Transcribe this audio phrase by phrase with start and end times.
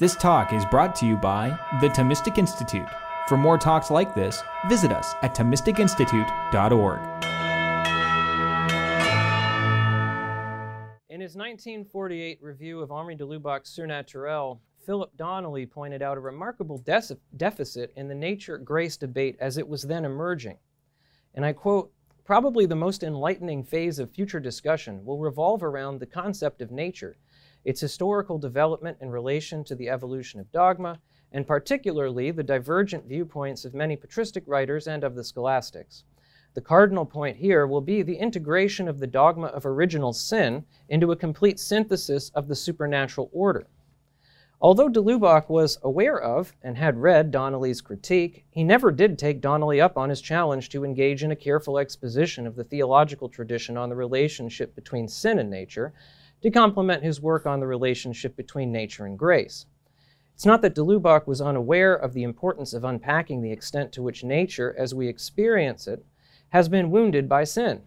[0.00, 2.86] This talk is brought to you by the Thomistic Institute.
[3.26, 7.00] For more talks like this, visit us at ThomisticInstitute.org.
[11.08, 16.78] In his 1948 review of Henri de Lubac's Surnaturel, Philip Donnelly pointed out a remarkable
[16.78, 17.02] de-
[17.36, 20.58] deficit in the nature grace debate as it was then emerging.
[21.34, 21.90] And I quote,
[22.24, 27.16] probably the most enlightening phase of future discussion will revolve around the concept of nature
[27.64, 30.98] its historical development in relation to the evolution of dogma,
[31.32, 36.04] and particularly the divergent viewpoints of many patristic writers and of the scholastics.
[36.54, 41.12] The cardinal point here will be the integration of the dogma of original sin into
[41.12, 43.66] a complete synthesis of the supernatural order.
[44.60, 49.40] Although de Lubac was aware of and had read Donnelly's critique, he never did take
[49.40, 53.76] Donnelly up on his challenge to engage in a careful exposition of the theological tradition
[53.76, 55.92] on the relationship between sin and nature,
[56.42, 59.66] to complement his work on the relationship between nature and grace.
[60.34, 64.02] It's not that de Lubac was unaware of the importance of unpacking the extent to
[64.02, 66.04] which nature, as we experience it,
[66.50, 67.82] has been wounded by sin.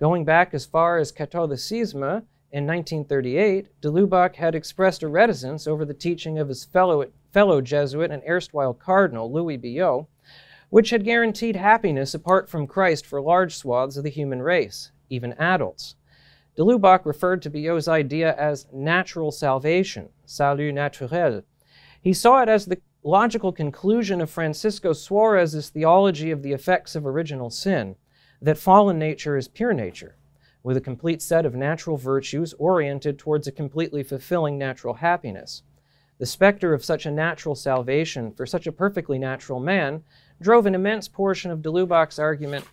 [0.00, 5.84] Going back as far as Catholicisme in 1938, de Lubac had expressed a reticence over
[5.84, 10.06] the teaching of his fellow, fellow Jesuit and erstwhile Cardinal Louis Billot,
[10.70, 15.32] which had guaranteed happiness apart from Christ for large swaths of the human race, even
[15.34, 15.94] adults.
[16.56, 21.42] De Lubac referred to Billot's idea as natural salvation, salut naturel.
[22.00, 27.06] He saw it as the logical conclusion of Francisco Suarez's theology of the effects of
[27.06, 27.96] original sin,
[28.40, 30.16] that fallen nature is pure nature,
[30.62, 35.62] with a complete set of natural virtues oriented towards a completely fulfilling natural happiness.
[36.18, 40.04] The specter of such a natural salvation for such a perfectly natural man
[40.40, 42.64] drove an immense portion of de Lubac's argument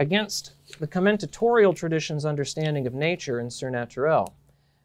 [0.00, 4.32] against the commentatorial tradition's understanding of nature in Surnaturel.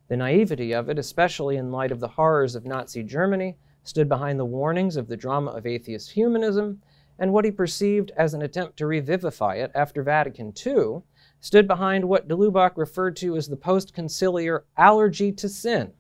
[0.09, 4.37] The naivety of it, especially in light of the horrors of Nazi Germany, stood behind
[4.37, 6.81] the warnings of the drama of atheist humanism,
[7.17, 11.01] and what he perceived as an attempt to revivify it after Vatican II
[11.39, 15.93] stood behind what de Lubac referred to as the post conciliar allergy to sin,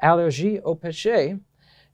[0.00, 1.40] allergie au péché.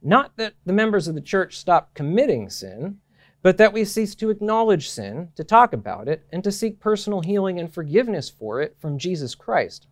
[0.03, 2.99] Not that the members of the church stopped committing sin,
[3.43, 7.21] but that we cease to acknowledge sin, to talk about it, and to seek personal
[7.21, 9.87] healing and forgiveness for it from Jesus Christ.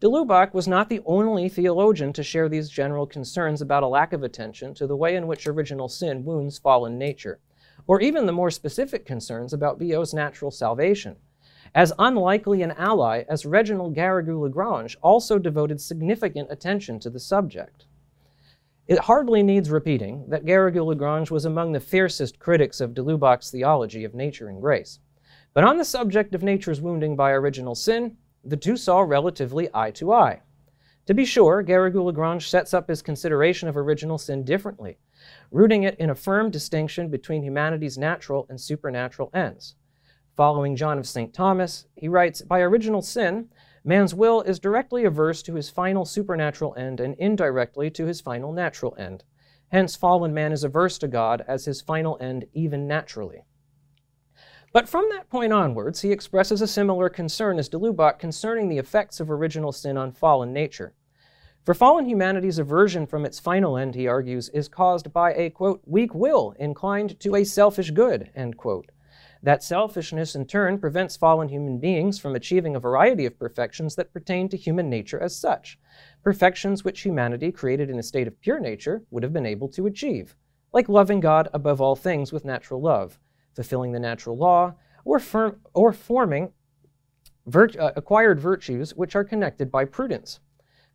[0.00, 4.12] De Lubac was not the only theologian to share these general concerns about a lack
[4.12, 7.40] of attention to the way in which original sin wounds fallen nature,
[7.88, 11.16] or even the more specific concerns about Billot's natural salvation.
[11.74, 17.86] As unlikely an ally as Reginald Garrigou Lagrange also devoted significant attention to the subject.
[18.88, 23.50] It hardly needs repeating that Garrigou Lagrange was among the fiercest critics of de Lubac's
[23.50, 24.98] theology of nature and grace.
[25.52, 29.90] But on the subject of nature's wounding by original sin, the two saw relatively eye
[29.90, 30.40] to eye.
[31.04, 34.96] To be sure, Garrigou Lagrange sets up his consideration of original sin differently,
[35.50, 39.74] rooting it in a firm distinction between humanity's natural and supernatural ends.
[40.34, 41.34] Following John of St.
[41.34, 43.50] Thomas, he writes By original sin,
[43.88, 48.52] Man's will is directly averse to his final supernatural end and indirectly to his final
[48.52, 49.24] natural end.
[49.68, 53.46] Hence, fallen man is averse to God as his final end, even naturally.
[54.74, 58.76] But from that point onwards, he expresses a similar concern as de Lubac concerning the
[58.76, 60.92] effects of original sin on fallen nature.
[61.64, 65.80] For fallen humanity's aversion from its final end, he argues, is caused by a, quote,
[65.86, 68.90] weak will inclined to a selfish good, end quote.
[69.42, 74.12] That selfishness, in turn, prevents fallen human beings from achieving a variety of perfections that
[74.12, 75.78] pertain to human nature as such,
[76.24, 79.86] perfections which humanity, created in a state of pure nature, would have been able to
[79.86, 80.34] achieve,
[80.72, 83.20] like loving God above all things with natural love,
[83.54, 86.52] fulfilling the natural law, or, firm, or forming
[87.48, 90.40] virt- uh, acquired virtues which are connected by prudence.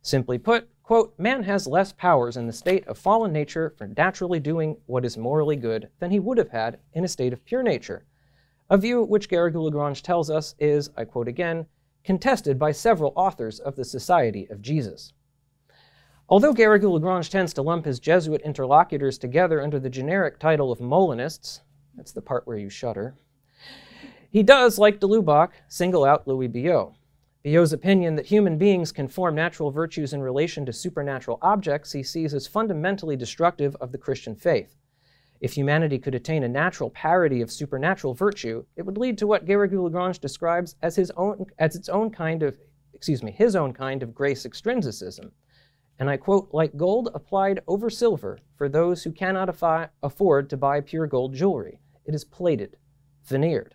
[0.02, 4.38] Simply put, quote, man has less powers in the state of fallen nature for naturally
[4.38, 7.62] doing what is morally good than he would have had in a state of pure
[7.62, 8.04] nature
[8.70, 11.66] a view which Garrigou Lagrange tells us is, I quote again,
[12.02, 15.12] contested by several authors of the Society of Jesus.
[16.28, 20.80] Although Garrigou Lagrange tends to lump his Jesuit interlocutors together under the generic title of
[20.80, 21.60] Molinists,
[21.94, 23.14] that's the part where you shudder,
[24.30, 26.94] he does, like de Lubac, single out Louis Billot.
[27.44, 32.02] Billot's opinion that human beings can form natural virtues in relation to supernatural objects he
[32.02, 34.76] sees as fundamentally destructive of the Christian faith.
[35.44, 39.44] If humanity could attain a natural parity of supernatural virtue, it would lead to what
[39.44, 42.56] Garrigou Lagrange describes as his own as its own kind of
[42.94, 45.32] excuse me, his own kind of grace extrinsicism.
[45.98, 50.56] And I quote, like gold applied over silver for those who cannot affi- afford to
[50.56, 51.78] buy pure gold jewelry.
[52.06, 52.78] It is plated,
[53.26, 53.74] veneered.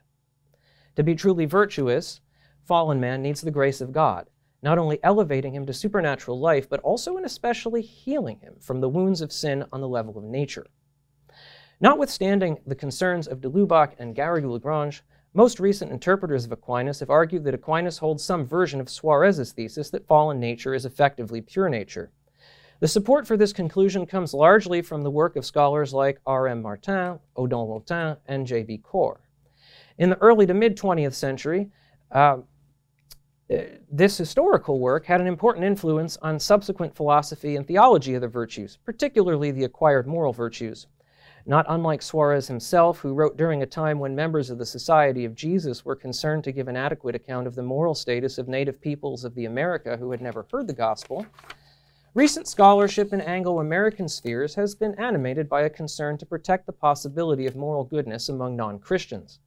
[0.95, 2.19] To be truly virtuous,
[2.66, 4.31] fallen man needs the grace of God,
[4.63, 8.89] not only elevating him to supernatural life, but also and especially healing him from the
[8.89, 10.66] wounds of sin on the level of nature.
[11.81, 15.02] Notwithstanding the concerns of de Lubac and Garrigou-Lagrange,
[15.34, 19.90] most recent interpreters of Aquinas have argued that Aquinas holds some version of Suarez's thesis
[19.92, 22.12] that fallen nature is effectively pure nature.
[22.81, 26.62] The support for this conclusion comes largely from the work of scholars like R.M.
[26.62, 28.81] Martin, Odon Lottin, and J.B.
[28.84, 29.18] Kors.
[29.98, 31.70] In the early to mid 20th century,
[32.12, 32.38] uh,
[33.92, 38.78] this historical work had an important influence on subsequent philosophy and theology of the virtues,
[38.84, 40.88] particularly the acquired moral virtues.
[41.50, 45.34] Not unlike Suarez himself, who wrote during a time when members of the Society of
[45.34, 49.24] Jesus were concerned to give an adequate account of the moral status of native peoples
[49.24, 51.25] of the America who had never heard the gospel,
[52.13, 56.72] Recent scholarship in Anglo American spheres has been animated by a concern to protect the
[56.72, 59.40] possibility of moral goodness among non Christians.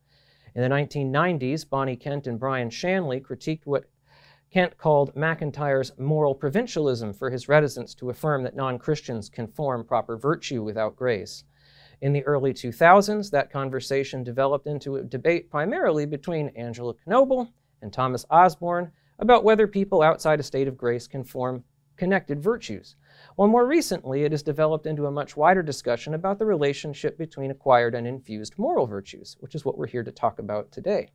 [0.57, 3.85] In the 1990s, Bonnie Kent and Brian Shanley critiqued what
[4.53, 9.85] Kent called MacIntyre's moral provincialism for his reticence to affirm that non Christians can form
[9.85, 11.45] proper virtue without grace.
[12.03, 17.49] In the early 2000s, that conversation developed into a debate primarily between Angela Knobel
[17.81, 18.91] and Thomas Osborne
[19.21, 21.63] about whether people outside a state of grace can form
[21.97, 22.97] connected virtues,
[23.37, 27.53] while more recently it has developed into a much wider discussion about the relationship between
[27.53, 31.09] acquired and infused moral virtues, which is what we're here to talk about today.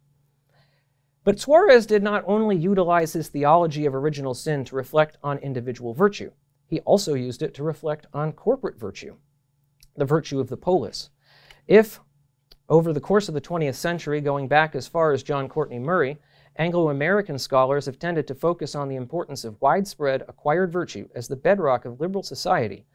[1.26, 5.94] But Suarez did not only utilize his theology of original sin to reflect on individual
[5.94, 6.32] virtue,
[6.66, 9.18] he also used it to reflect on corporate virtue,
[9.98, 11.10] the virtue of the polis.
[11.68, 12.00] If,
[12.70, 16.18] over the course of the 20th century, going back as far as John Courtney Murray,
[16.56, 21.28] Anglo American scholars have tended to focus on the importance of widespread acquired virtue as
[21.28, 22.86] the bedrock of liberal society.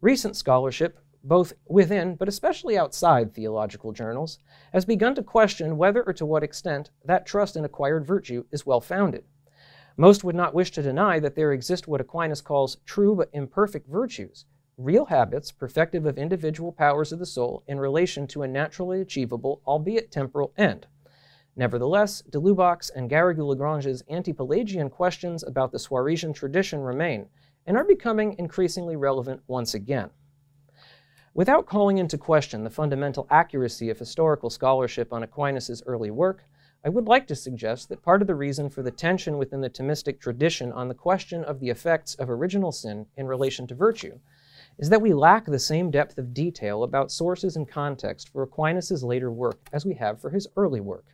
[0.00, 4.38] Recent scholarship, both within but especially outside theological journals,
[4.72, 8.66] has begun to question whether or to what extent that trust in acquired virtue is
[8.66, 9.24] well founded.
[9.96, 13.88] Most would not wish to deny that there exist what Aquinas calls true but imperfect
[13.88, 14.46] virtues,
[14.84, 19.60] real habits perfective of individual powers of the soul in relation to a naturally achievable,
[19.66, 20.86] albeit temporal, end.
[21.54, 27.28] Nevertheless, de Lubac's and Garrigou-Lagrange's anti-Pelagian questions about the Suarezian tradition remain
[27.66, 30.10] and are becoming increasingly relevant once again.
[31.34, 36.44] Without calling into question the fundamental accuracy of historical scholarship on Aquinas' early work,
[36.84, 39.70] I would like to suggest that part of the reason for the tension within the
[39.70, 44.18] Thomistic tradition on the question of the effects of original sin in relation to virtue
[44.78, 49.04] is that we lack the same depth of detail about sources and context for Aquinas'
[49.04, 51.06] later work as we have for his early work.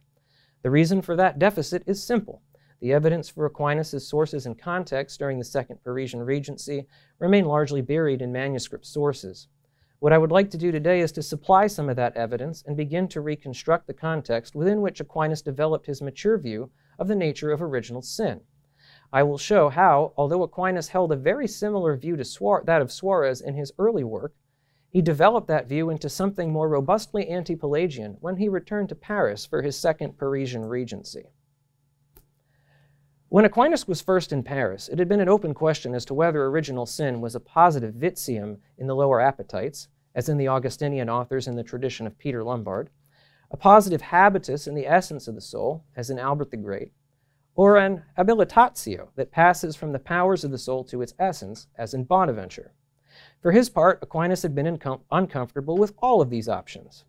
[0.62, 2.42] The reason for that deficit is simple.
[2.80, 6.86] The evidence for Aquinas' sources and context during the Second Parisian Regency
[7.18, 9.48] remain largely buried in manuscript sources.
[10.00, 12.76] What I would like to do today is to supply some of that evidence and
[12.76, 16.70] begin to reconstruct the context within which Aquinas developed his mature view
[17.00, 18.40] of the nature of original sin.
[19.12, 23.40] I will show how, although Aquinas held a very similar view to that of Suarez
[23.40, 24.34] in his early work,
[24.90, 29.46] he developed that view into something more robustly anti Pelagian when he returned to Paris
[29.46, 31.30] for his second Parisian regency.
[33.30, 36.46] When Aquinas was first in Paris, it had been an open question as to whether
[36.46, 41.46] original sin was a positive vitium in the lower appetites, as in the Augustinian authors
[41.46, 42.88] in the tradition of Peter Lombard,
[43.50, 46.92] a positive habitus in the essence of the soul, as in Albert the Great,
[47.58, 51.92] or an habilitatio that passes from the powers of the soul to its essence, as
[51.92, 52.72] in Bonaventure.
[53.42, 54.78] For his part, Aquinas had been
[55.10, 57.04] uncomfortable with all of these options.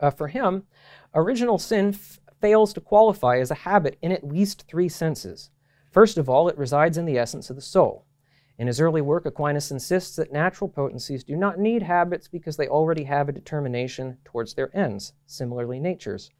[0.00, 0.62] Uh, for him,
[1.14, 1.92] original sin
[2.40, 5.50] fails to qualify as a habit in at least three senses.
[5.90, 8.06] First of all, it resides in the essence of the soul.
[8.56, 12.68] In his early work, Aquinas insists that natural potencies do not need habits because they
[12.68, 16.30] already have a determination towards their ends, similarly, nature's.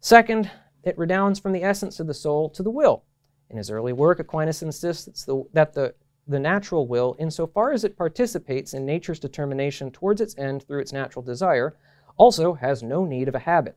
[0.00, 0.50] Second,
[0.84, 3.04] it redounds from the essence of the soul to the will.
[3.48, 5.94] In his early work, Aquinas insists that the
[6.30, 10.92] the natural will, insofar as it participates in nature's determination towards its end through its
[10.92, 11.76] natural desire,
[12.16, 13.76] also has no need of a habit.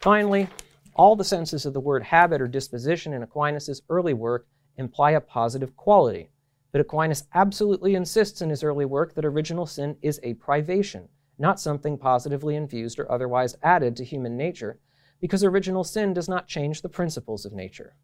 [0.00, 0.48] Finally,
[0.94, 4.46] all the senses of the word habit or disposition in Aquinas' early work
[4.78, 6.30] imply a positive quality.
[6.72, 11.08] But Aquinas absolutely insists in his early work that original sin is a privation,
[11.38, 14.78] not something positively infused or otherwise added to human nature,
[15.20, 17.94] because original sin does not change the principles of nature.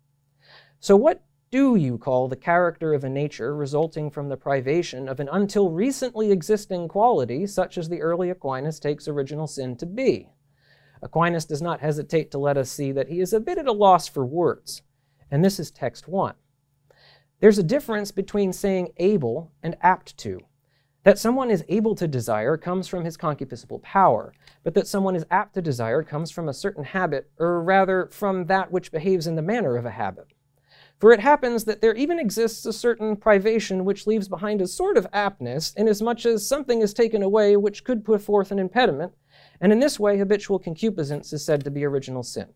[0.80, 5.20] So, what do you call the character of a nature resulting from the privation of
[5.20, 10.30] an until recently existing quality, such as the early Aquinas takes original sin to be?
[11.00, 13.72] Aquinas does not hesitate to let us see that he is a bit at a
[13.72, 14.82] loss for words,
[15.30, 16.34] and this is text 1.
[17.40, 20.40] There's a difference between saying able and apt to.
[21.04, 24.32] That someone is able to desire comes from his concupiscible power,
[24.62, 28.46] but that someone is apt to desire comes from a certain habit, or rather from
[28.46, 30.28] that which behaves in the manner of a habit.
[30.98, 34.96] For it happens that there even exists a certain privation which leaves behind a sort
[34.96, 39.12] of aptness, inasmuch as something is taken away which could put forth an impediment,
[39.60, 42.46] and in this way habitual concupiscence is said to be original sin.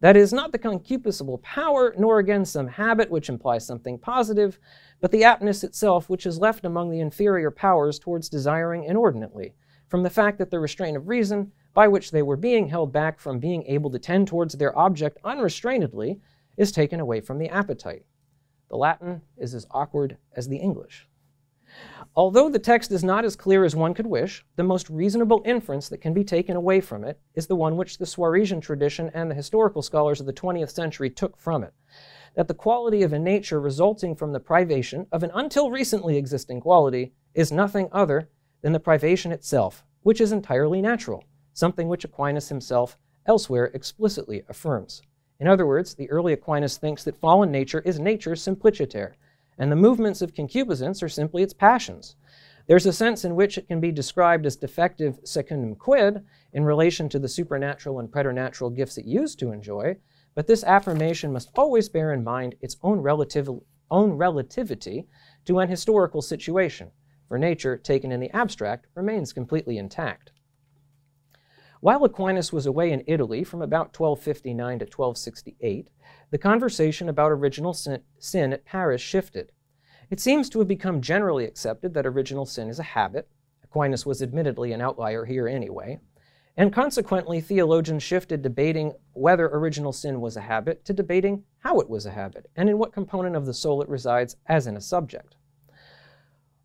[0.00, 4.58] That is, not the concupiscible power, nor again some habit which implies something positive,
[5.00, 9.54] but the aptness itself which is left among the inferior powers towards desiring inordinately,
[9.88, 13.20] from the fact that the restraint of reason, by which they were being held back
[13.20, 16.20] from being able to tend towards their object unrestrainedly,
[16.56, 18.04] is taken away from the appetite.
[18.68, 21.06] The Latin is as awkward as the English.
[22.14, 25.88] Although the text is not as clear as one could wish, the most reasonable inference
[25.90, 29.30] that can be taken away from it is the one which the Suarezian tradition and
[29.30, 31.74] the historical scholars of the 20th century took from it
[32.36, 36.60] that the quality of a nature resulting from the privation of an until recently existing
[36.60, 38.28] quality is nothing other
[38.60, 41.24] than the privation itself, which is entirely natural,
[41.54, 45.02] something which Aquinas himself elsewhere explicitly affirms.
[45.40, 49.16] In other words, the early Aquinas thinks that fallen nature is nature simpliciter,
[49.58, 52.16] and the movements of concupiscence are simply its passions.
[52.66, 57.08] There's a sense in which it can be described as defective secundum quid in relation
[57.10, 59.96] to the supernatural and preternatural gifts it used to enjoy,
[60.36, 65.08] but this affirmation must always bear in mind its own, relativ- own relativity
[65.46, 66.90] to an historical situation,
[67.26, 70.30] for nature, taken in the abstract, remains completely intact.
[71.80, 75.88] While Aquinas was away in Italy from about 1259 to 1268,
[76.30, 79.52] the conversation about original sin, sin at Paris shifted.
[80.10, 83.28] It seems to have become generally accepted that original sin is a habit.
[83.64, 85.98] Aquinas was admittedly an outlier here anyway.
[86.58, 91.90] And consequently, theologians shifted debating whether original sin was a habit to debating how it
[91.90, 94.80] was a habit and in what component of the soul it resides as in a
[94.80, 95.36] subject.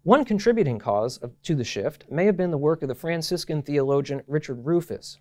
[0.04, 3.62] One contributing cause of, to the shift may have been the work of the Franciscan
[3.62, 5.20] theologian Richard Rufus.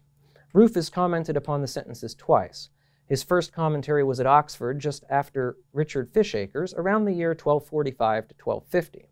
[0.54, 2.70] Rufus commented upon the sentences twice.
[3.06, 8.34] His first commentary was at Oxford just after Richard Fishacre's around the year 1245 to
[8.42, 9.09] 1250.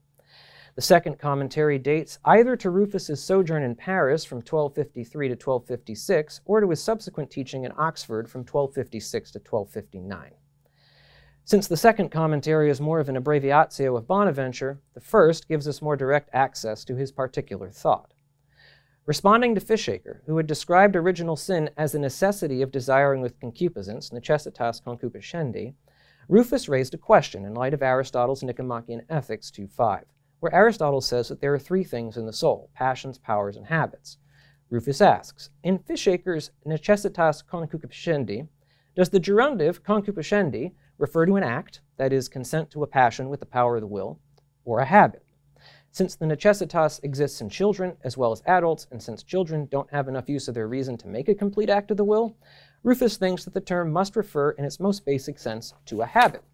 [0.79, 6.61] The second commentary dates either to Rufus's sojourn in Paris from 1253 to 1256 or
[6.61, 10.31] to his subsequent teaching in Oxford from 1256 to 1259.
[11.45, 15.83] Since the second commentary is more of an abbreviatio of Bonaventure, the first gives us
[15.83, 18.15] more direct access to his particular thought.
[19.05, 24.11] Responding to Fishacre, who had described original sin as a necessity of desiring with concupiscence,
[24.11, 25.75] necessitas concupiscendi,
[26.29, 30.05] Rufus raised a question in light of Aristotle's Nicomachean Ethics 2.5,
[30.41, 34.19] where Aristotle says that there are three things in the soul passions, powers, and habits.
[34.71, 38.49] Rufus asks, in Fishacre's necessitas concupiscendi,
[38.95, 43.41] does the gerundive concupiscendi refer to an act, that is, consent to a passion with
[43.41, 44.19] the power of the will,
[44.65, 45.25] or a habit.
[45.91, 50.07] Since the necessitas exists in children as well as adults, and since children don't have
[50.07, 52.37] enough use of their reason to make a complete act of the will,
[52.83, 56.45] Rufus thinks that the term must refer in its most basic sense to a habit.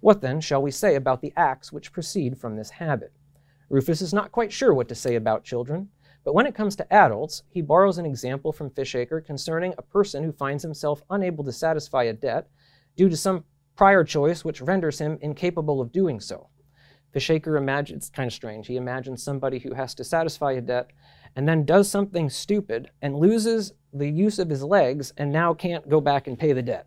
[0.00, 3.12] What then shall we say about the acts which proceed from this habit?
[3.68, 5.88] Rufus is not quite sure what to say about children,
[6.24, 10.22] but when it comes to adults, he borrows an example from Fishacre concerning a person
[10.22, 12.48] who finds himself unable to satisfy a debt
[12.96, 16.48] due to some prior choice which renders him incapable of doing so.
[17.12, 20.90] Fishacre imagines, it's kind of strange, he imagines somebody who has to satisfy a debt
[21.34, 25.88] and then does something stupid and loses the use of his legs and now can't
[25.88, 26.86] go back and pay the debt.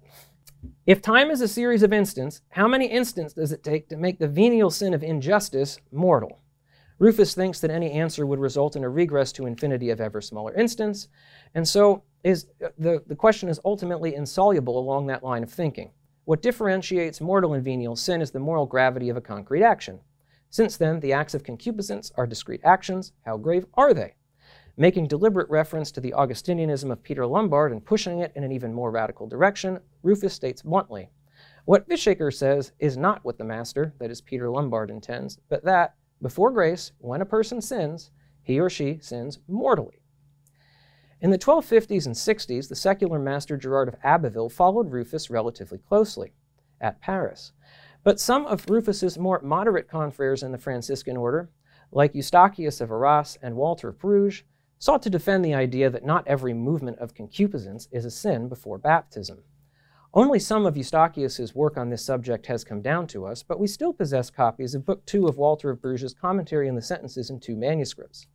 [0.86, 4.20] If time is a series of instants, how many instants does it take to make
[4.20, 6.42] the venial sin of injustice mortal?
[7.00, 10.54] Rufus thinks that any answer would result in a regress to infinity of ever smaller
[10.54, 11.08] instants,
[11.56, 15.92] and so is, uh, the, the question is ultimately insoluble along that line of thinking.
[16.26, 20.00] What differentiates mortal and venial sin is the moral gravity of a concrete action.
[20.52, 23.14] Since then, the acts of concupiscence are discrete actions.
[23.26, 24.14] How grave are they?
[24.78, 28.74] Making deliberate reference to the Augustinianism of Peter Lombard and pushing it in an even
[28.74, 31.10] more radical direction, Rufus states bluntly
[31.66, 35.96] What Fishacre says is not what the master, that is Peter Lombard, intends, but that,
[36.22, 38.12] before grace, when a person sins,
[38.44, 40.02] he or she sins mortally.
[41.20, 46.34] In the 1250s and 60s, the secular master Gerard of Abbeville followed Rufus relatively closely
[46.80, 47.52] at Paris.
[48.04, 51.52] But some of Rufus's more moderate confreres in the Franciscan order,
[51.92, 54.44] like Eustachius of Arras and Walter of Bruges,
[54.82, 58.80] sought to defend the idea that not every movement of concupiscence is a sin before
[58.80, 59.44] baptism.
[60.12, 63.68] Only some of Eustachius's work on this subject has come down to us, but we
[63.68, 67.40] still possess copies of Book 2 of Walter of Bruges' commentary on the sentences in
[67.40, 68.26] two manuscripts.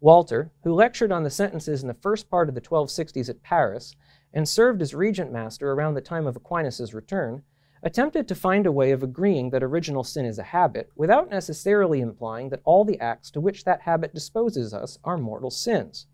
[0.00, 3.94] Walter, who lectured on the sentences in the first part of the 1260s at Paris
[4.32, 7.42] and served as regent master around the time of Aquinas' return,
[7.82, 12.00] attempted to find a way of agreeing that original sin is a habit without necessarily
[12.00, 16.06] implying that all the acts to which that habit disposes us are mortal sins.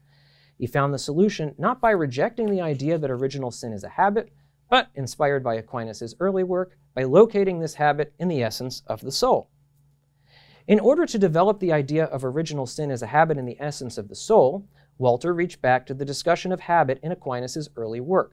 [0.56, 4.32] He found the solution not by rejecting the idea that original sin is a habit,
[4.70, 9.12] but inspired by Aquinas' early work by locating this habit in the essence of the
[9.12, 9.50] soul.
[10.66, 13.96] In order to develop the idea of original sin as a habit in the essence
[13.96, 14.66] of the soul,
[14.98, 18.32] Walter reached back to the discussion of habit in Aquinas' early work.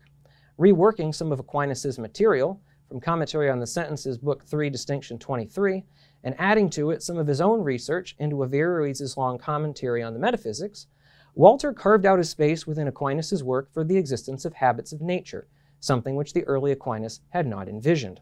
[0.60, 5.84] Reworking some of Aquinas' material from Commentary on the Sentences, Book 3, Distinction 23,
[6.24, 10.20] and adding to it some of his own research into Averroes' long commentary on the
[10.20, 10.88] metaphysics,
[11.34, 15.48] Walter carved out a space within Aquinas' work for the existence of habits of nature,
[15.80, 18.22] something which the early Aquinas had not envisioned.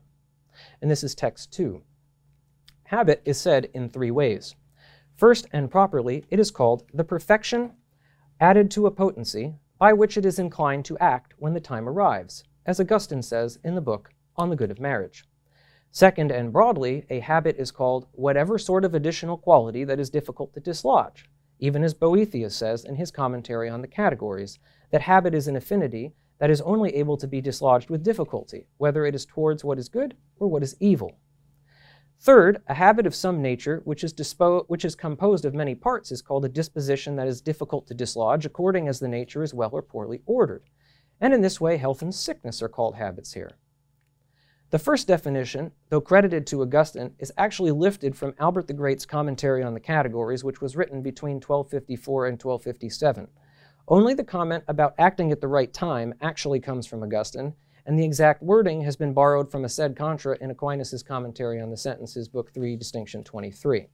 [0.81, 1.81] And this is text 2.
[2.85, 4.55] Habit is said in three ways.
[5.15, 7.73] First and properly, it is called the perfection
[8.39, 12.43] added to a potency by which it is inclined to act when the time arrives,
[12.65, 15.25] as Augustine says in the book On the Good of Marriage.
[15.91, 20.53] Second and broadly, a habit is called whatever sort of additional quality that is difficult
[20.53, 24.57] to dislodge, even as Boethius says in his commentary on the categories,
[24.89, 29.05] that habit is an affinity that is only able to be dislodged with difficulty, whether
[29.05, 31.19] it is towards what is good or what is evil.
[32.19, 34.15] Third, a habit of some nature which is,
[34.67, 38.45] which is composed of many parts is called a disposition that is difficult to dislodge
[38.45, 40.63] according as the nature is well or poorly ordered.
[41.21, 43.57] And in this way, health and sickness are called habits here.
[44.73, 49.61] The first definition, though credited to Augustine, is actually lifted from Albert the Great's commentary
[49.61, 53.27] on the categories, which was written between 1254 and 1257.
[53.87, 57.53] Only the comment about acting at the right time actually comes from Augustine,
[57.85, 61.69] and the exact wording has been borrowed from a sed contra in Aquinas' commentary on
[61.69, 63.85] the sentences, Book 3, Distinction 23.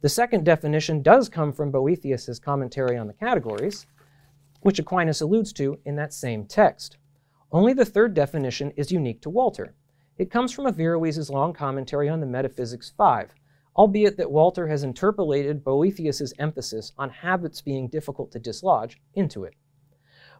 [0.00, 3.84] The second definition does come from Boethius' commentary on the categories,
[4.60, 6.98] which Aquinas alludes to in that same text.
[7.50, 9.74] Only the third definition is unique to Walter.
[10.18, 13.32] It comes from Averroes' long commentary on the Metaphysics 5,
[13.76, 19.54] albeit that Walter has interpolated Boethius' emphasis on habits being difficult to dislodge into it.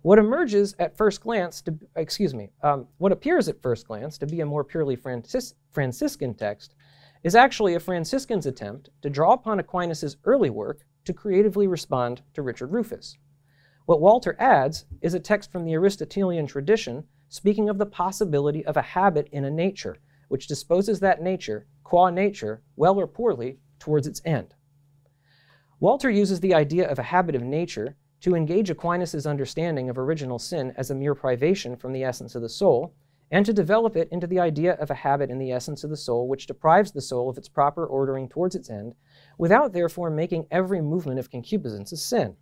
[0.02, 4.26] What emerges at first glance to, excuse me, um, what appears at first glance to
[4.26, 6.74] be a more purely Francis, Franciscan text
[7.22, 12.42] is actually a Franciscan's attempt to draw upon Aquinas' early work to creatively respond to
[12.42, 13.16] Richard Rufus.
[13.86, 18.76] What Walter adds is a text from the Aristotelian tradition speaking of the possibility of
[18.76, 24.06] a habit in a nature, which disposes that nature, qua nature, well or poorly, towards
[24.06, 24.54] its end.
[25.80, 30.38] Walter uses the idea of a habit of nature to engage Aquinas' understanding of original
[30.38, 32.94] sin as a mere privation from the essence of the soul,
[33.30, 35.96] and to develop it into the idea of a habit in the essence of the
[35.96, 38.94] soul which deprives the soul of its proper ordering towards its end,
[39.36, 42.34] without therefore making every movement of concupiscence a sin.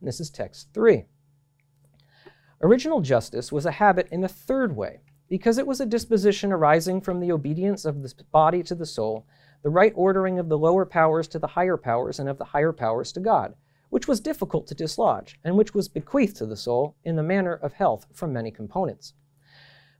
[0.00, 1.04] And this is text 3.
[2.62, 7.00] Original justice was a habit in a third way, because it was a disposition arising
[7.00, 9.26] from the obedience of the body to the soul,
[9.62, 12.72] the right ordering of the lower powers to the higher powers, and of the higher
[12.72, 13.54] powers to God
[13.92, 17.52] which was difficult to dislodge, and which was bequeathed to the soul in the manner
[17.52, 19.12] of health from many components.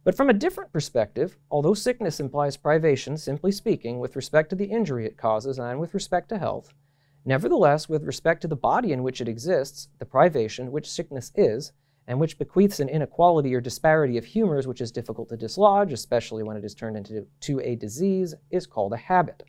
[0.03, 4.65] But from a different perspective, although sickness implies privation, simply speaking, with respect to the
[4.65, 6.73] injury it causes and with respect to health,
[7.27, 11.73] nevertheless, with respect to the body in which it exists, the privation which sickness is,
[12.07, 16.43] and which bequeaths an inequality or disparity of humors which is difficult to dislodge, especially
[16.43, 19.45] when it is turned into to a disease, is called a habit.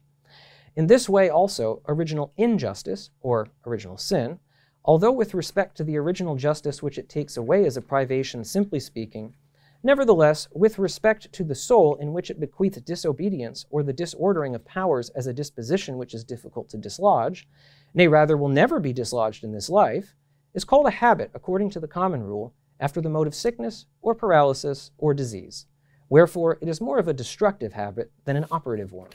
[0.75, 4.39] In this way, also, original injustice, or original sin,
[4.83, 8.79] although with respect to the original justice which it takes away as a privation, simply
[8.79, 9.35] speaking,
[9.83, 14.65] nevertheless, with respect to the soul in which it bequeaths disobedience or the disordering of
[14.65, 17.47] powers as a disposition which is difficult to dislodge,
[17.93, 20.15] nay, rather will never be dislodged in this life,
[20.53, 24.13] is called a habit according to the common rule after the mode of sickness or
[24.13, 25.65] paralysis or disease.
[26.09, 29.09] Wherefore, it is more of a destructive habit than an operative one.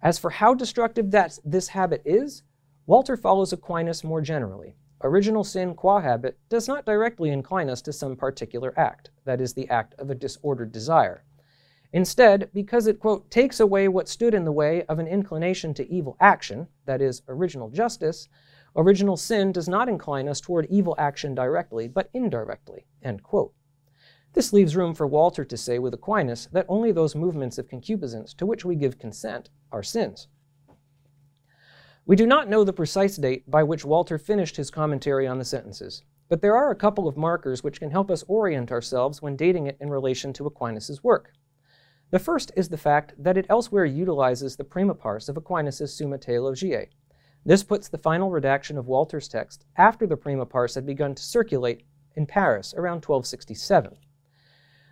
[0.00, 2.44] As for how destructive that, this habit is,
[2.86, 4.76] Walter follows Aquinas more generally.
[5.02, 9.54] Original sin qua habit does not directly incline us to some particular act, that is,
[9.54, 11.24] the act of a disordered desire.
[11.92, 15.90] Instead, because it, quote, takes away what stood in the way of an inclination to
[15.90, 18.28] evil action, that is, original justice,
[18.76, 23.52] original sin does not incline us toward evil action directly, but indirectly, end quote.
[24.34, 28.34] This leaves room for Walter to say with Aquinas that only those movements of concupiscence
[28.34, 30.28] to which we give consent are sins.
[32.06, 35.44] We do not know the precise date by which Walter finished his commentary on the
[35.44, 39.36] sentences, but there are a couple of markers which can help us orient ourselves when
[39.36, 41.32] dating it in relation to Aquinas' work.
[42.10, 46.16] The first is the fact that it elsewhere utilizes the prima pars of Aquinas' Summa
[46.16, 46.88] Theologiae.
[47.44, 51.22] This puts the final redaction of Walter's text after the prima pars had begun to
[51.22, 53.96] circulate in Paris around 1267.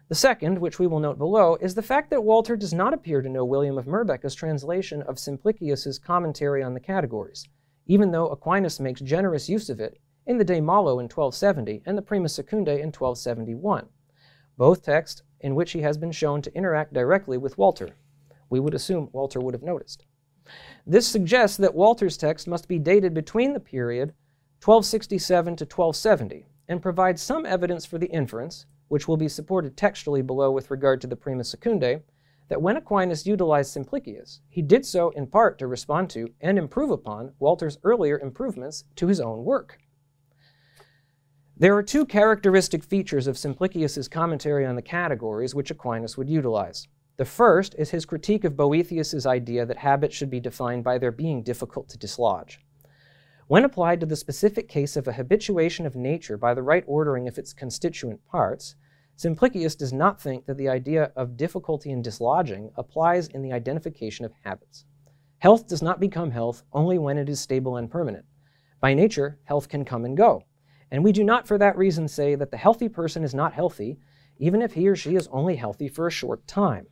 [0.08, 3.20] The second, which we will note below, is the fact that Walter does not appear
[3.20, 7.48] to know William of Moerbeke's translation of Simplicius's commentary on the categories,
[7.86, 11.98] even though Aquinas makes generous use of it in the De Malo in 1270 and
[11.98, 13.88] the Prima Secundae in 1271.
[14.56, 17.96] both texts in which he has been shown to interact directly with Walter.
[18.48, 20.06] We would assume Walter would have noticed.
[20.86, 24.14] This suggests that Walter's text must be dated between the period
[24.64, 30.22] 1267 to 1270 and provides some evidence for the inference, which will be supported textually
[30.22, 32.02] below with regard to the Prima Secundae,
[32.48, 36.90] that when Aquinas utilized Simplicius, he did so in part to respond to and improve
[36.90, 39.78] upon Walter's earlier improvements to his own work.
[41.56, 46.86] There are two characteristic features of Simplicius's commentary on the categories which Aquinas would utilize.
[47.18, 51.10] The first is his critique of Boethius's idea that habits should be defined by their
[51.10, 52.60] being difficult to dislodge.
[53.46, 57.26] When applied to the specific case of a habituation of nature by the right ordering
[57.26, 58.74] of its constituent parts,
[59.16, 64.26] Simplicius does not think that the idea of difficulty in dislodging applies in the identification
[64.26, 64.84] of habits.
[65.38, 68.26] Health does not become health only when it is stable and permanent.
[68.78, 70.42] By nature, health can come and go.
[70.90, 73.98] And we do not for that reason say that the healthy person is not healthy,
[74.38, 76.88] even if he or she is only healthy for a short time.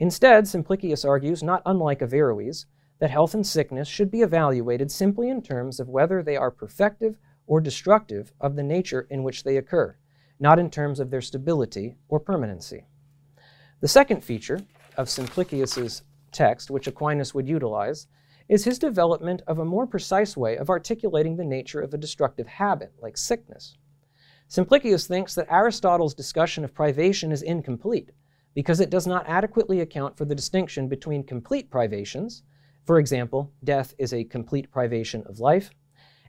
[0.00, 2.64] Instead, Simplicius argues, not unlike Averroes,
[3.00, 7.16] that health and sickness should be evaluated simply in terms of whether they are perfective
[7.46, 9.94] or destructive of the nature in which they occur,
[10.38, 12.86] not in terms of their stability or permanency.
[13.82, 14.60] The second feature
[14.96, 18.06] of Simplicius's text, which Aquinas would utilize,
[18.48, 22.46] is his development of a more precise way of articulating the nature of a destructive
[22.46, 23.76] habit, like sickness.
[24.48, 28.12] Simplicius thinks that Aristotle's discussion of privation is incomplete
[28.54, 32.42] because it does not adequately account for the distinction between complete privations,
[32.84, 35.70] for example, death is a complete privation of life,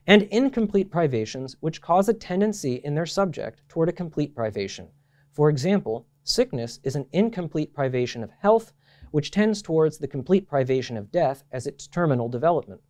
[0.06, 4.88] and incomplete privations which cause a tendency in their subject toward a complete privation.
[5.32, 8.72] For example, sickness is an incomplete privation of health
[9.10, 12.80] which tends towards the complete privation of death as its terminal development.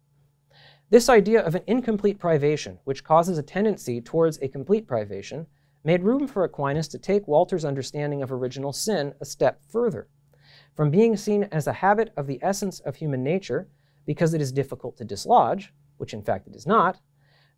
[0.91, 5.47] This idea of an incomplete privation, which causes a tendency towards a complete privation,
[5.85, 10.09] made room for Aquinas to take Walter's understanding of original sin a step further.
[10.75, 13.69] From being seen as a habit of the essence of human nature,
[14.07, 17.01] because it is difficult to dislodge, which in fact it is not,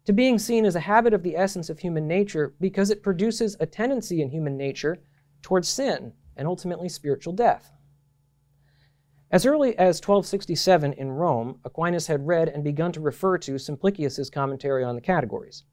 [0.04, 3.56] to being seen as a habit of the essence of human nature because it produces
[3.60, 4.98] a tendency in human nature
[5.40, 7.70] towards sin and ultimately spiritual death.
[9.30, 14.30] As early as 1267 in Rome, Aquinas had read and begun to refer to Simplicius's
[14.30, 15.64] commentary on the categories.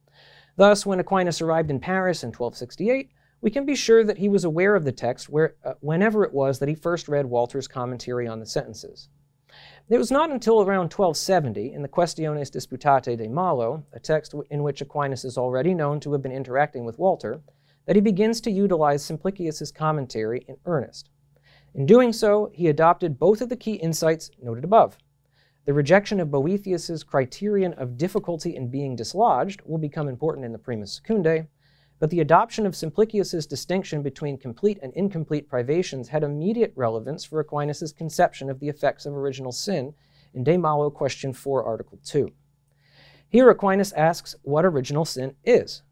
[0.56, 3.12] Thus, when Aquinas arrived in Paris in 1268,
[3.42, 6.34] we can be sure that he was aware of the text where, uh, whenever it
[6.34, 9.10] was that he first read Walter's commentary on the sentences.
[9.90, 14.64] It was not until around 1270, in the Quaestiones Disputatae de Malo, a text in
[14.64, 17.42] which Aquinas is already known to have been interacting with Walter,
[17.86, 21.10] that he begins to utilize Simplicius's commentary in earnest.
[21.74, 24.98] In doing so, he adopted both of the key insights noted above.
[25.66, 30.58] The rejection of Boethius's criterion of difficulty in being dislodged will become important in the
[30.58, 31.48] Prima Secundae,
[32.00, 37.40] but the adoption of Simplicius's distinction between complete and incomplete privations had immediate relevance for
[37.40, 39.94] Aquinas's conception of the effects of original sin
[40.34, 42.32] in De Malo, question 4, article 2.
[43.30, 45.84] Here Aquinas asks what original sin is.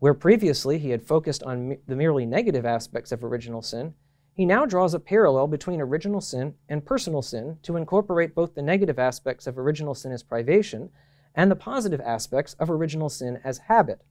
[0.00, 3.94] Where previously he had focused on the merely negative aspects of original sin,
[4.34, 8.62] he now draws a parallel between original sin and personal sin to incorporate both the
[8.62, 10.90] negative aspects of original sin as privation
[11.34, 14.02] and the positive aspects of original sin as habit.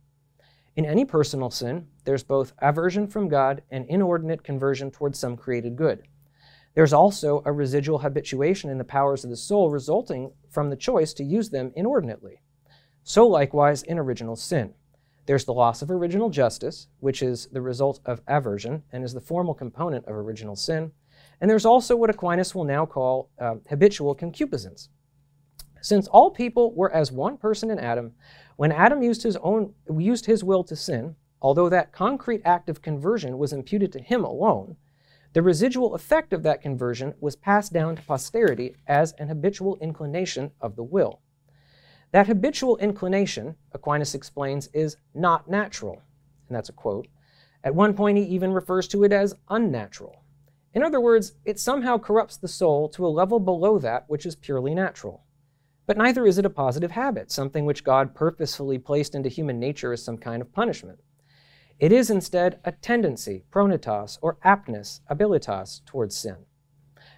[0.75, 5.75] In any personal sin, there's both aversion from God and inordinate conversion towards some created
[5.75, 6.03] good.
[6.75, 11.13] There's also a residual habituation in the powers of the soul resulting from the choice
[11.15, 12.41] to use them inordinately.
[13.03, 14.73] So likewise in original sin.
[15.25, 19.21] There's the loss of original justice, which is the result of aversion and is the
[19.21, 20.91] formal component of original sin.
[21.39, 24.89] And there's also what Aquinas will now call uh, habitual concupiscence.
[25.81, 28.13] Since all people were as one person in Adam,
[28.55, 32.83] when Adam used his own used his will to sin, although that concrete act of
[32.83, 34.77] conversion was imputed to him alone,
[35.33, 40.51] the residual effect of that conversion was passed down to posterity as an habitual inclination
[40.59, 41.20] of the will.
[42.11, 46.01] That habitual inclination, Aquinas explains, is not natural.
[46.47, 47.07] And that's a quote.
[47.63, 50.23] At one point, he even refers to it as unnatural.
[50.73, 54.35] In other words, it somehow corrupts the soul to a level below that which is
[54.35, 55.23] purely natural.
[55.85, 59.93] But neither is it a positive habit, something which God purposefully placed into human nature
[59.93, 60.99] as some kind of punishment.
[61.79, 66.37] It is instead a tendency, pronitas, or aptness, abilitas, towards sin.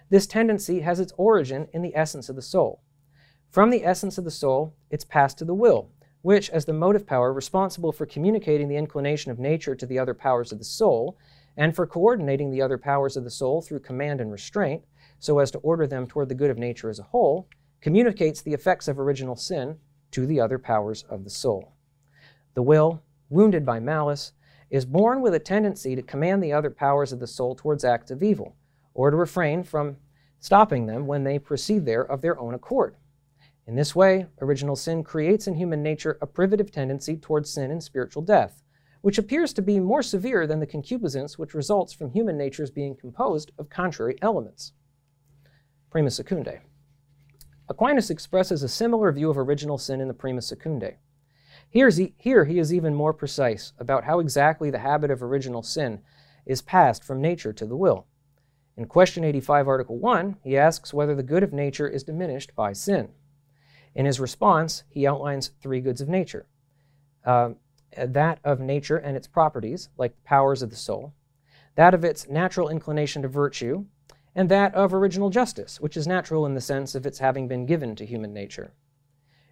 [0.08, 2.80] This tendency has its origin in the essence of the soul.
[3.54, 5.88] From the essence of the soul, it's passed to the will,
[6.22, 10.12] which, as the motive power responsible for communicating the inclination of nature to the other
[10.12, 11.16] powers of the soul,
[11.56, 14.82] and for coordinating the other powers of the soul through command and restraint,
[15.20, 17.48] so as to order them toward the good of nature as a whole,
[17.80, 19.78] communicates the effects of original sin
[20.10, 21.74] to the other powers of the soul.
[22.54, 24.32] The will, wounded by malice,
[24.68, 28.10] is born with a tendency to command the other powers of the soul towards acts
[28.10, 28.56] of evil,
[28.94, 29.98] or to refrain from
[30.40, 32.96] stopping them when they proceed there of their own accord.
[33.66, 37.82] In this way, original sin creates in human nature a privative tendency towards sin and
[37.82, 38.62] spiritual death,
[39.00, 42.94] which appears to be more severe than the concupiscence which results from human natures being
[42.94, 44.72] composed of contrary elements.
[45.90, 46.60] Prima Secundae.
[47.68, 50.96] Aquinas expresses a similar view of original sin in the Prima Secundae.
[51.70, 56.02] He, here he is even more precise about how exactly the habit of original sin
[56.44, 58.06] is passed from nature to the will.
[58.76, 62.74] In question 85, Article 1, he asks whether the good of nature is diminished by
[62.74, 63.08] sin.
[63.94, 66.46] In his response, he outlines three goods of nature
[67.24, 67.50] uh,
[67.96, 71.14] that of nature and its properties, like the powers of the soul,
[71.76, 73.84] that of its natural inclination to virtue,
[74.34, 77.66] and that of original justice, which is natural in the sense of its having been
[77.66, 78.72] given to human nature.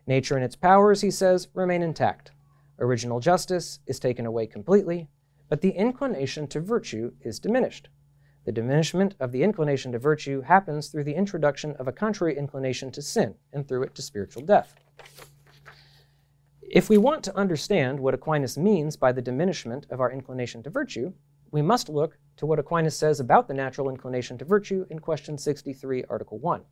[0.06, 2.32] Nature and its powers, he says, remain intact.
[2.80, 5.08] Original justice is taken away completely,
[5.48, 7.88] but the inclination to virtue is diminished.
[8.44, 12.90] The diminishment of the inclination to virtue happens through the introduction of a contrary inclination
[12.92, 14.74] to sin, and through it to spiritual death.
[16.62, 20.70] If we want to understand what Aquinas means by the diminishment of our inclination to
[20.70, 21.12] virtue,
[21.52, 25.36] we must look to what Aquinas says about the natural inclination to virtue in question
[25.38, 26.62] 63, Article 1.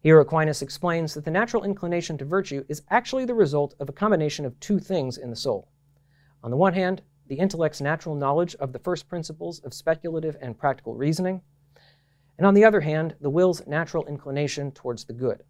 [0.00, 3.92] Here, Aquinas explains that the natural inclination to virtue is actually the result of a
[3.92, 5.68] combination of two things in the soul.
[6.44, 10.58] On the one hand, the intellect's natural knowledge of the first principles of speculative and
[10.58, 11.42] practical reasoning,
[12.38, 15.42] and on the other hand, the will's natural inclination towards the good.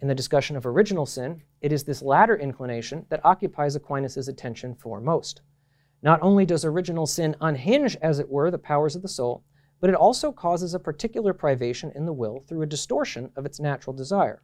[0.00, 4.74] In the discussion of original sin, it is this latter inclination that occupies Aquinas' attention
[4.74, 5.40] foremost.
[6.02, 9.42] Not only does original sin unhinge, as it were, the powers of the soul,
[9.80, 13.58] but it also causes a particular privation in the will through a distortion of its
[13.58, 14.42] natural desire.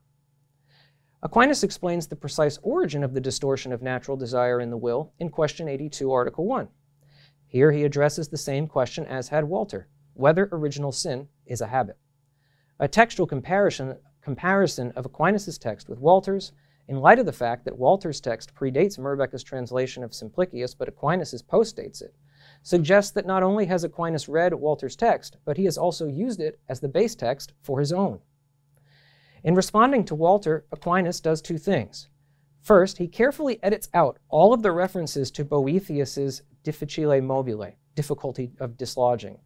[1.22, 5.28] Aquinas explains the precise origin of the distortion of natural desire in the will in
[5.28, 6.68] question 82, Article 1.
[7.46, 11.96] Here he addresses the same question as had Walter whether original sin is a habit.
[12.78, 16.52] A textual comparison, comparison of Aquinas' text with Walter's,
[16.88, 21.42] in light of the fact that Walter's text predates Moerbeke's translation of Simplicius, but Aquinas'
[21.42, 22.14] postdates it,
[22.62, 26.58] suggests that not only has Aquinas read Walter's text, but he has also used it
[26.68, 28.20] as the base text for his own.
[29.42, 32.08] In responding to Walter, Aquinas does two things.
[32.60, 38.76] First, he carefully edits out all of the references to Boethius's difficile mobile, difficulty of
[38.76, 39.38] dislodging.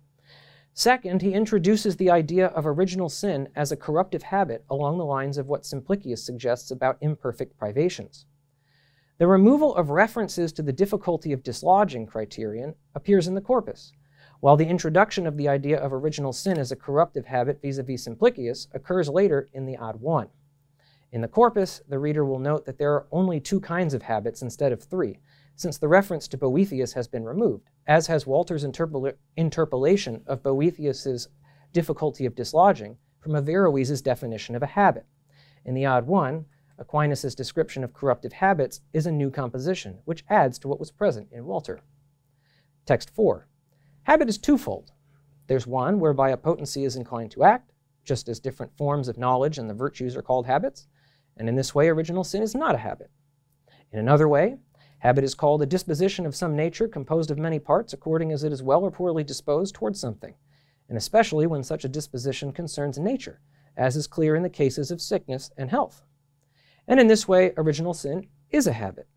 [0.73, 5.39] Second, he introduces the idea of original sin as a corruptive habit along the lines
[5.39, 8.27] of what Simplicius suggests about imperfect privations.
[9.19, 13.93] The removal of references to the difficulty of dislodging criterion appears in the corpus,
[14.45, 18.69] while the introduction of the idea of original sin as a corruptive habit vis-a-vis Simplicius
[18.75, 20.29] occurs later in the ad 1.
[21.13, 24.43] In the corpus, the reader will note that there are only two kinds of habits
[24.43, 25.19] instead of three,
[25.57, 31.29] since the reference to Boethius has been removed, as has Walter's interpol interpolation of Boethius's
[31.73, 35.07] difficulty of dislodging from Averroes' definition of a habit.
[35.65, 36.45] In the ad 1,
[36.77, 41.29] Aquinas' description of corruptive habits is a new composition, which adds to what was present
[41.33, 41.81] in Walter.
[42.85, 43.49] Text 4.
[44.05, 44.93] Habit is twofold.
[45.47, 47.73] There's one whereby a potency is inclined to act,
[48.05, 50.87] just as different forms of knowledge and the virtues are called habits,
[51.39, 53.11] and in this way original sin is not a habit.
[53.93, 54.59] In another way,
[54.99, 58.53] habit is called a disposition of some nature composed of many parts according as it
[58.53, 60.35] is well or poorly disposed towards something,
[60.91, 63.41] and especially when such a disposition concerns nature,
[63.75, 66.03] as is clear in the cases of sickness and health.
[66.87, 69.09] And in this way, original sin is a habit.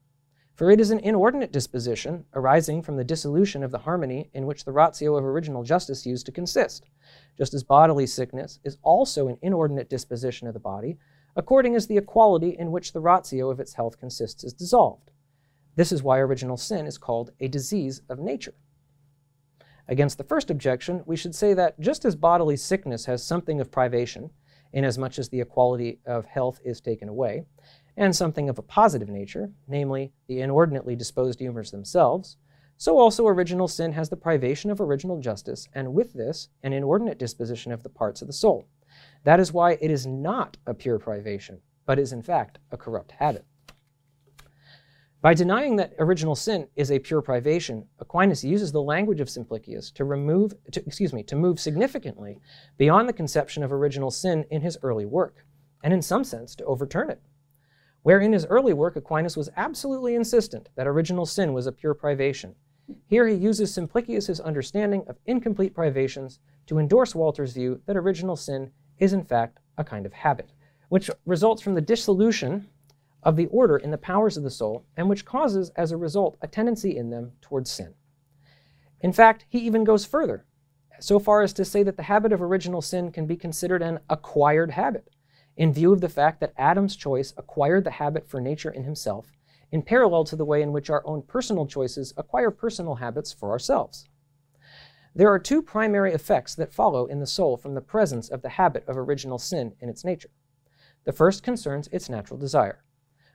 [0.57, 4.65] For it is an inordinate disposition arising from the dissolution of the harmony in which
[4.65, 6.87] the ratio of original justice used to consist,
[7.37, 10.97] just as bodily sickness is also an inordinate disposition of the body,
[11.35, 15.11] according as the equality in which the ratio of its health consists is dissolved.
[15.75, 18.55] This is why original sin is called a disease of nature.
[19.87, 23.71] Against the first objection, we should say that just as bodily sickness has something of
[23.71, 24.31] privation,
[24.73, 27.45] inasmuch as the equality of health is taken away,
[27.97, 32.37] and something of a positive nature, namely the inordinately disposed humors themselves,
[32.77, 37.17] so also original sin has the privation of original justice, and with this, an inordinate
[37.17, 38.67] disposition of the parts of the soul.
[39.23, 43.13] That is why it is not a pure privation, but is in fact a corrupt
[43.13, 43.45] habit.
[45.19, 49.91] By denying that original sin is a pure privation, Aquinas uses the language of Simplicius
[49.95, 52.39] to remove, to, excuse me, to move significantly
[52.77, 55.43] beyond the conception of original sin in his early work,
[55.83, 57.19] and in some sense to overturn it
[58.03, 61.93] where in his early work Aquinas was absolutely insistent that original sin was a pure
[61.93, 62.55] privation.
[63.05, 68.71] Here he uses Simplicius' understanding of incomplete privations to endorse Walter's view that original sin
[68.97, 70.51] is in fact a kind of habit,
[70.89, 72.67] which results from the dissolution
[73.23, 76.37] of the order in the powers of the soul and which causes as a result
[76.41, 77.93] a tendency in them towards sin.
[79.01, 80.45] In fact, he even goes further,
[80.99, 83.99] so far as to say that the habit of original sin can be considered an
[84.09, 85.09] acquired habit,
[85.57, 89.31] in view of the fact that Adam's choice acquired the habit for nature in himself,
[89.71, 93.49] in parallel to the way in which our own personal choices acquire personal habits for
[93.51, 94.07] ourselves.
[95.15, 98.49] There are two primary effects that follow in the soul from the presence of the
[98.49, 100.29] habit of original sin in its nature.
[101.05, 102.83] The first concerns its natural desire.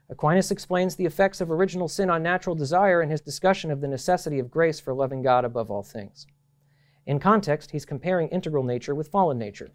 [0.09, 3.87] Aquinas explains the effects of original sin on natural desire in his discussion of the
[3.87, 6.25] necessity of grace for loving God above all things.
[7.05, 9.71] In context, he's comparing integral nature with fallen nature.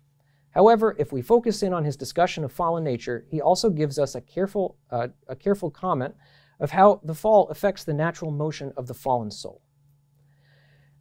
[0.50, 4.14] However, if we focus in on his discussion of fallen nature, he also gives us
[4.14, 6.14] a careful, uh, a careful comment
[6.58, 9.62] of how the fall affects the natural motion of the fallen soul.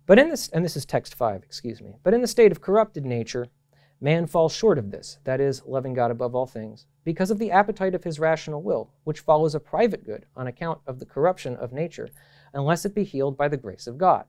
[0.06, 2.62] But in this, and this is text 5, excuse me, but in the state of
[2.62, 3.48] corrupted nature,
[4.00, 7.52] man falls short of this, that is, loving God above all things, because of the
[7.52, 11.56] appetite of his rational will, which follows a private good on account of the corruption
[11.58, 12.10] of nature,
[12.54, 14.26] unless it be healed by the grace of God.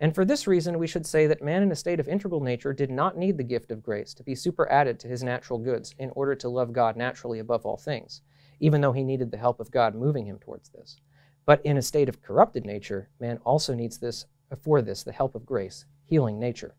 [0.00, 2.72] And for this reason, we should say that man in a state of integral nature
[2.72, 6.10] did not need the gift of grace to be superadded to his natural goods in
[6.14, 8.22] order to love God naturally above all things,
[8.60, 11.00] even though he needed the help of God moving him towards this.
[11.46, 14.26] But in a state of corrupted nature, man also needs this
[14.62, 16.74] for this the help of grace, healing nature.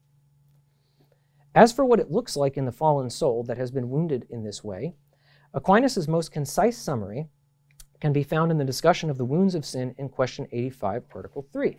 [1.56, 4.44] As for what it looks like in the fallen soul that has been wounded in
[4.44, 4.94] this way,
[5.54, 7.28] Aquinas' most concise summary
[8.00, 11.46] can be found in the discussion of the wounds of sin in question 85, article
[11.52, 11.78] 3.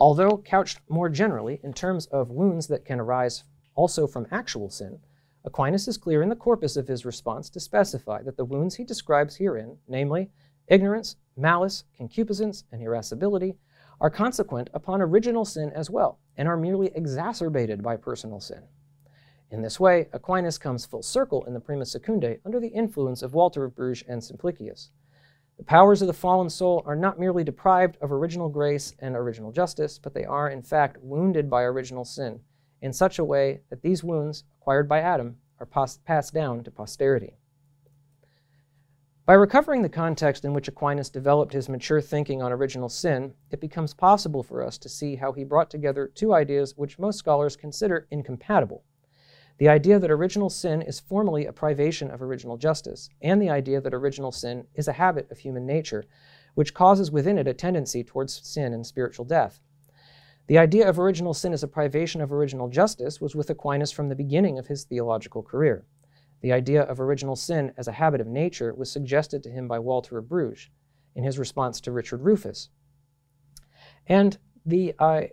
[0.00, 4.98] Although couched more generally in terms of wounds that can arise also from actual sin,
[5.44, 8.84] Aquinas is clear in the corpus of his response to specify that the wounds he
[8.84, 10.30] describes herein, namely
[10.68, 13.58] ignorance, malice, concupiscence, and irascibility,
[14.00, 18.62] are consequent upon original sin as well, and are merely exacerbated by personal sin.
[19.50, 23.34] In this way, Aquinas comes full circle in the Prima Secundae under the influence of
[23.34, 24.90] Walter of Bruges and Simplicius,
[25.60, 29.52] the powers of the fallen soul are not merely deprived of original grace and original
[29.52, 32.40] justice, but they are, in fact, wounded by original sin
[32.80, 37.36] in such a way that these wounds, acquired by Adam, are passed down to posterity.
[39.26, 43.60] By recovering the context in which Aquinas developed his mature thinking on original sin, it
[43.60, 47.54] becomes possible for us to see how he brought together two ideas which most scholars
[47.54, 48.82] consider incompatible
[49.60, 53.78] the idea that original sin is formally a privation of original justice, and the idea
[53.78, 56.06] that original sin is a habit of human nature,
[56.54, 59.60] which causes within it a tendency towards sin and spiritual death.
[60.46, 64.08] The idea of original sin as a privation of original justice was with Aquinas from
[64.08, 65.84] the beginning of his theological career.
[66.40, 69.78] The idea of original sin as a habit of nature was suggested to him by
[69.78, 70.70] Walter of Bruges
[71.14, 72.70] in his response to Richard Rufus.
[74.06, 75.24] And the uh,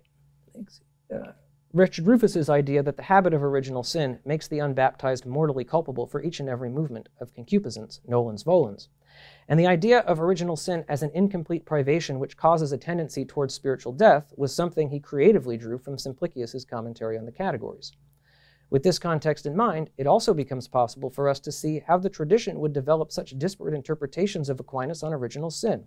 [1.16, 1.32] uh,
[1.74, 6.24] Richard Rufus's idea that the habit of original sin makes the unbaptized mortally culpable for
[6.24, 8.88] each and every movement of concupiscence, nolens volens.
[9.50, 13.54] And the idea of original sin as an incomplete privation which causes a tendency towards
[13.54, 17.92] spiritual death was something he creatively drew from Simplicius's commentary on the categories.
[18.70, 22.10] With this context in mind, it also becomes possible for us to see how the
[22.10, 25.84] tradition would develop such disparate interpretations of Aquinas on original sin.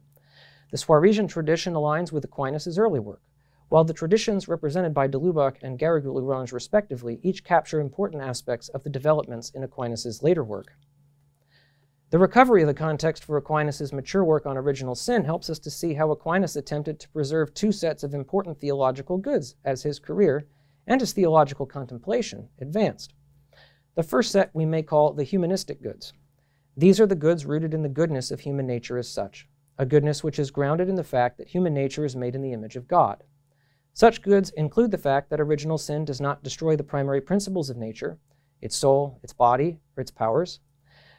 [0.72, 3.22] The Suarezian tradition aligns with Aquinas' early work.
[3.70, 8.82] While the traditions represented by de Lubac and Garrigou-Lagrange respectively each capture important aspects of
[8.82, 10.72] the developments in Aquinas' later work.
[12.10, 15.70] The recovery of the context for Aquinas' mature work on original sin helps us to
[15.70, 20.48] see how Aquinas attempted to preserve two sets of important theological goods as his career
[20.88, 23.14] and his theological contemplation advanced.
[23.94, 26.12] The first set we may call the humanistic goods.
[26.76, 30.24] These are the goods rooted in the goodness of human nature as such, a goodness
[30.24, 32.88] which is grounded in the fact that human nature is made in the image of
[32.88, 33.22] God.
[34.00, 37.76] Such goods include the fact that original sin does not destroy the primary principles of
[37.76, 38.18] nature,
[38.62, 40.60] its soul, its body, or its powers,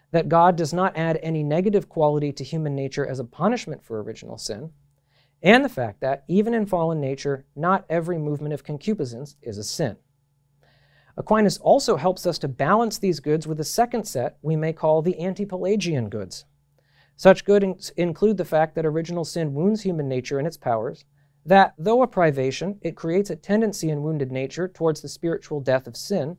[0.10, 4.02] that God does not add any negative quality to human nature as a punishment for
[4.02, 4.72] original sin,
[5.44, 9.64] and the fact that, even in fallen nature, not every movement of concupiscence is a
[9.64, 9.98] sin.
[11.16, 15.04] Aquinas also helps us to balance these goods with a second set we may call
[15.04, 16.46] the anti Pelagian goods.
[17.16, 21.06] Such goods include the fact that original sin wounds human nature and its powers,
[21.46, 25.88] that, though a privation, it creates a tendency in wounded nature towards the spiritual death
[25.88, 26.38] of sin,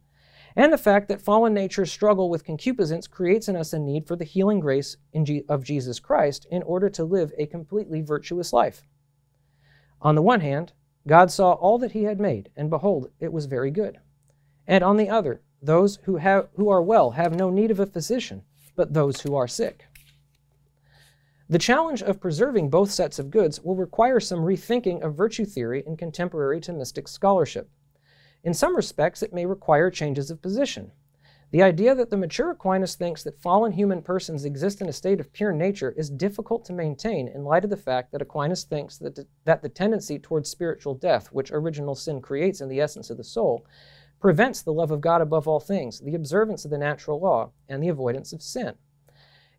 [0.55, 4.16] and the fact that fallen nature's struggle with concupiscence creates in us a need for
[4.16, 4.97] the healing grace
[5.49, 8.83] of Jesus Christ in order to live a completely virtuous life.
[10.01, 10.72] On the one hand,
[11.07, 13.99] God saw all that he had made, and behold, it was very good.
[14.66, 17.87] And on the other, those who, have, who are well have no need of a
[17.87, 18.43] physician,
[18.77, 19.87] but those who are sick.
[21.53, 25.85] The challenge of preserving both sets of goods will require some rethinking of virtue theory
[25.87, 27.69] in contemporary Thomistic scholarship.
[28.43, 30.93] In some respects, it may require changes of position.
[31.51, 35.21] The idea that the mature Aquinas thinks that fallen human persons exist in a state
[35.21, 38.97] of pure nature is difficult to maintain in light of the fact that Aquinas thinks
[38.97, 43.19] that, that the tendency towards spiritual death, which original sin creates in the essence of
[43.19, 43.67] the soul,
[44.23, 47.83] prevents the love of God above all things, the observance of the natural law, and
[47.83, 48.73] the avoidance of sin.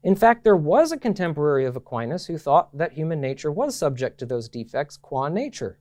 [0.04, 4.18] In fact, there was a contemporary of Aquinas who thought that human nature was subject
[4.20, 5.80] to those defects qua nature.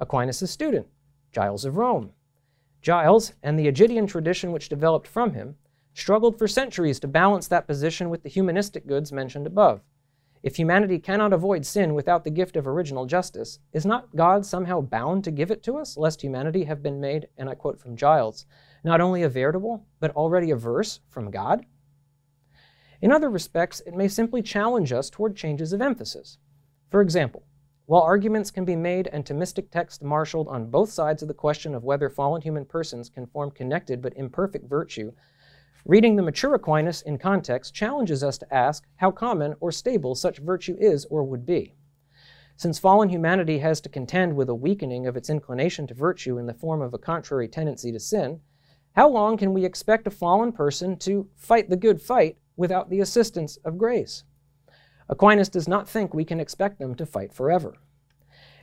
[0.00, 0.86] Aquinas' student,
[1.32, 2.12] Giles of Rome.
[2.80, 5.56] Giles, and the Aegidian tradition which developed from him,
[5.92, 9.82] struggled for centuries to balance that position with the humanistic goods mentioned above.
[10.42, 14.80] If humanity cannot avoid sin without the gift of original justice, is not God somehow
[14.80, 17.96] bound to give it to us, lest humanity have been made, and I quote from
[17.96, 18.46] Giles,
[18.82, 21.66] not only a veritable, but already averse from God?
[23.02, 26.38] In other respects, it may simply challenge us toward changes of emphasis.
[26.88, 27.42] For example,
[27.86, 31.74] while arguments can be made and Thomistic text marshaled on both sides of the question
[31.74, 35.10] of whether fallen human persons can form connected but imperfect virtue,
[35.84, 40.38] reading the mature Aquinas in context challenges us to ask how common or stable such
[40.38, 41.74] virtue is or would be.
[42.54, 46.46] Since fallen humanity has to contend with a weakening of its inclination to virtue in
[46.46, 48.42] the form of a contrary tendency to sin,
[48.92, 53.00] how long can we expect a fallen person to fight the good fight without the
[53.00, 54.22] assistance of grace?
[55.08, 57.74] Aquinas does not think we can expect them to fight forever.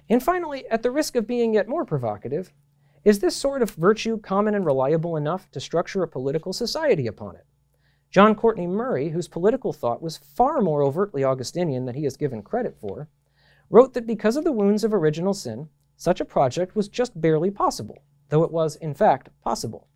[0.09, 2.53] And finally, at the risk of being yet more provocative,
[3.03, 7.35] is this sort of virtue common and reliable enough to structure a political society upon
[7.35, 7.45] it?
[8.09, 12.41] John Courtney Murray, whose political thought was far more overtly Augustinian than he is given
[12.41, 13.09] credit for,
[13.69, 17.51] wrote that because of the wounds of original sin, such a project was just barely
[17.51, 19.89] possible, though it was, in fact, possible.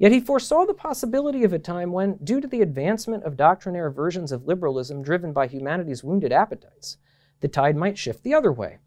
[0.00, 3.90] Yet he foresaw the possibility of a time when, due to the advancement of doctrinaire
[3.90, 6.96] versions of liberalism driven by humanity's wounded appetites,
[7.40, 8.78] the tide might shift the other way,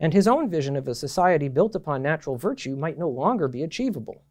[0.00, 3.62] and his own vision of a society built upon natural virtue might no longer be
[3.62, 4.22] achievable.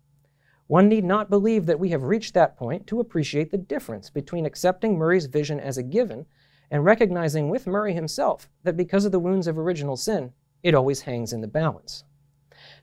[0.65, 4.47] One need not believe that we have reached that point to appreciate the difference between
[4.47, 6.25] accepting Murray's vision as a given
[6.71, 10.33] and recognizing with Murray himself that because of the wounds of original sin,
[10.63, 12.03] it always hangs in the balance.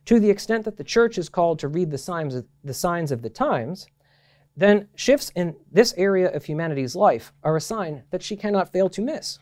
[0.09, 3.13] To the extent that the church is called to read the signs of the, signs
[3.13, 3.89] of the times,
[4.57, 8.89] then shifts in this area of humanity's life are a sign that she cannot fail
[8.89, 9.39] to miss.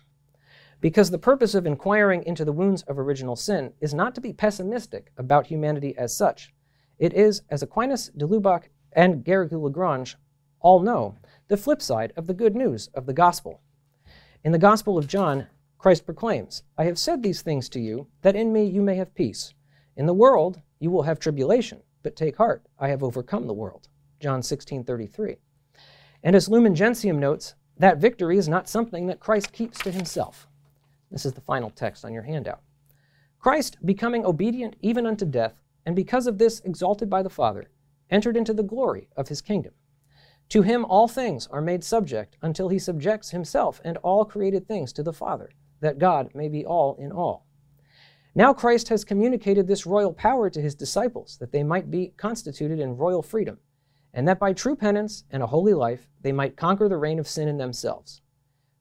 [0.80, 4.32] Because the purpose of inquiring into the wounds of original sin is not to be
[4.32, 6.52] pessimistic about humanity as such.
[6.98, 10.16] It is, as Aquinas de Lubac and Garrigou-Lagrange
[10.58, 11.14] all know,
[11.46, 13.60] the flip side of the good news of the gospel.
[14.42, 15.46] In the Gospel of John,
[15.78, 19.14] Christ proclaims, I have said these things to you, that in me you may have
[19.14, 19.54] peace.
[19.96, 23.88] In the world you will have tribulation, but take heart, I have overcome the world.
[24.20, 25.38] John 16:33.
[26.22, 30.46] And as Lumen Gentium notes, that victory is not something that Christ keeps to himself.
[31.10, 32.60] This is the final text on your handout.
[33.38, 37.70] Christ, becoming obedient even unto death, and because of this exalted by the Father,
[38.10, 39.72] entered into the glory of his kingdom.
[40.50, 44.92] To him all things are made subject until he subjects himself and all created things
[44.92, 47.45] to the Father, that God may be all in all.
[48.36, 52.78] Now Christ has communicated this royal power to his disciples, that they might be constituted
[52.78, 53.60] in royal freedom,
[54.12, 57.26] and that by true penance and a holy life they might conquer the reign of
[57.26, 58.20] sin in themselves.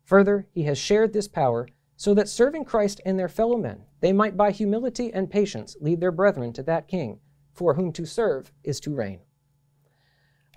[0.04, 4.12] Further, he has shared this power so that serving Christ and their fellow men, they
[4.12, 7.22] might by humility and patience lead their brethren to that king,
[7.54, 9.22] for whom to serve is to reign.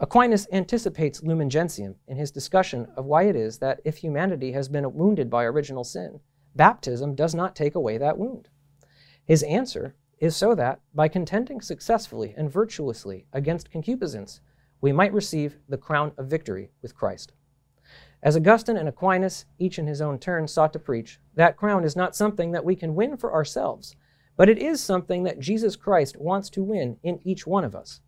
[0.01, 4.69] Aquinas anticipates Lumen Gentium in his discussion of why it is that if humanity has
[4.69, 6.19] been wounded by original sin,
[6.57, 8.49] baptism does not take away that wound.
[9.29, 14.41] His answer is so that, by contending successfully and virtuously against concupiscence,
[14.81, 17.35] we might receive the crown of victory with Christ.
[18.23, 21.95] As Augustine and Aquinas, each in his own turn, sought to preach, that crown is
[21.95, 23.95] not something that we can win for ourselves,
[24.39, 28.01] but it is something that Jesus Christ wants to win in each one of us.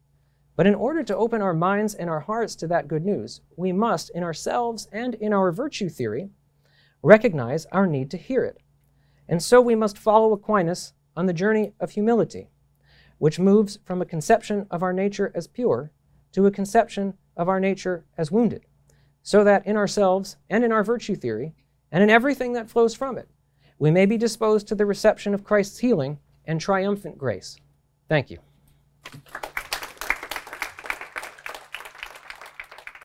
[0.56, 3.72] But in order to open our minds and our hearts to that good news, we
[3.72, 6.30] must, in ourselves and in our virtue theory,
[7.02, 8.56] recognize our need to hear it.
[9.28, 12.48] And so we must follow Aquinas on the journey of humility,
[13.18, 15.90] which moves from a conception of our nature as pure
[16.32, 18.64] to a conception of our nature as wounded,
[19.22, 21.52] so that in ourselves and in our virtue theory,
[21.92, 23.28] and in everything that flows from it,
[23.78, 27.58] we may be disposed to the reception of Christ's healing and triumphant grace.
[28.08, 28.38] Thank you.